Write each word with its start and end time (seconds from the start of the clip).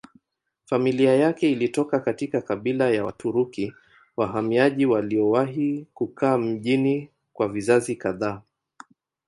Familia 0.65 1.13
yake 1.15 1.51
ilitoka 1.51 1.99
katika 1.99 2.41
kabila 2.41 2.89
ya 2.91 3.05
Waturuki 3.05 3.73
wahamiaji 4.17 4.85
waliowahi 4.85 5.87
kukaa 5.93 6.37
mjini 6.37 7.09
kwa 7.33 7.47
vizazi 7.47 7.95
kadhaa. 7.95 8.41